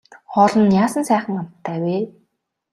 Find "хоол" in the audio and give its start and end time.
0.31-0.53